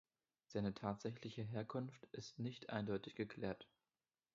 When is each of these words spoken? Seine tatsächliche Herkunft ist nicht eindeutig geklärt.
Seine 0.47 0.73
tatsächliche 0.73 1.43
Herkunft 1.43 2.07
ist 2.11 2.39
nicht 2.39 2.71
eindeutig 2.71 3.13
geklärt. 3.13 3.67